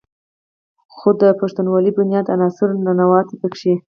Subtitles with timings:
[0.95, 3.73] خو د پښتونولۍ بنيادي عنصر "ننواتې" پکښې